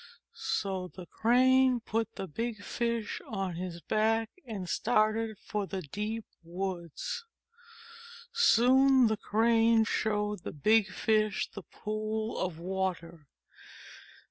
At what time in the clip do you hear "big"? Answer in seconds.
2.25-2.63, 10.53-10.87